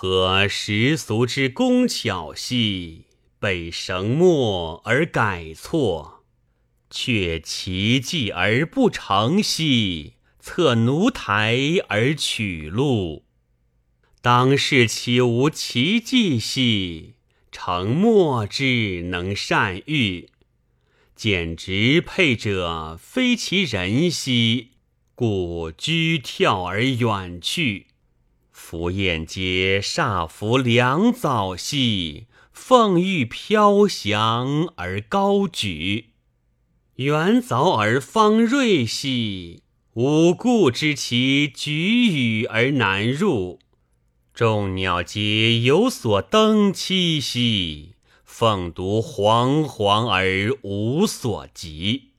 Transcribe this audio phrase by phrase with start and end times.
[0.00, 3.06] 和时俗之工巧兮，
[3.40, 6.22] 被绳墨而改错；
[6.88, 11.58] 却奇迹而不成兮，策奴台
[11.88, 13.24] 而取路。
[14.22, 17.14] 当世岂无奇迹兮？
[17.50, 20.28] 成墨之能善喻，
[21.16, 24.68] 简直配者非其人兮，
[25.16, 27.87] 故居跳而远去。
[28.60, 36.10] 浮雁皆煞服良藻兮，凤玉飘翔而高举。
[36.96, 39.62] 远藻而方锐兮，
[39.94, 43.60] 吾故知其举羽而难入。
[44.34, 52.10] 众鸟皆有所登栖兮，凤独惶惶而无所及。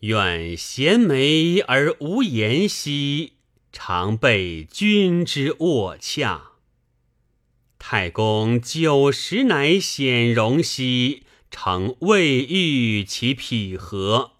[0.00, 3.32] 愿衔眉而无言兮，
[3.78, 6.52] 常被君之卧洽。
[7.78, 14.32] 太公九十乃显荣兮，诚未遇其匹合。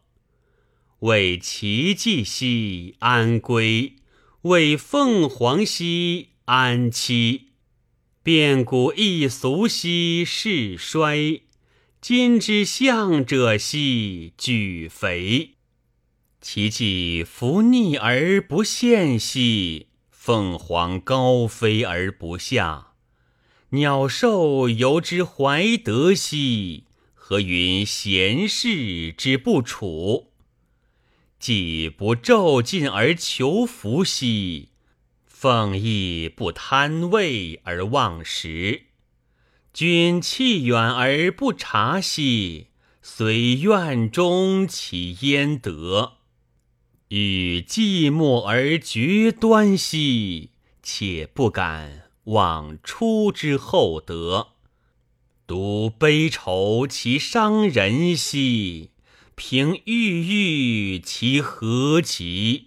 [1.00, 3.96] 为奇迹兮安归，
[4.41, 6.30] 为凤凰兮。
[6.46, 7.42] 安栖，
[8.22, 11.42] 变古易俗兮世衰；
[12.00, 15.55] 今之相者兮举肥。
[16.48, 22.92] 其迹伏逆而不现兮，凤凰高飞而不下。
[23.70, 30.30] 鸟兽游之怀德兮，何云贤士之不处？
[31.41, 34.69] 既不骤进而求福兮。
[35.27, 38.83] 凤亦不贪位而忘食，
[39.72, 42.69] 君弃远而不察兮，
[43.02, 46.12] 虽院中其焉得？
[47.19, 50.50] 与寂寞而绝端兮，
[50.83, 54.48] 且不敢忘出之厚德。
[55.47, 58.91] 独悲愁其伤人兮，
[59.34, 62.67] 凭郁郁其何极？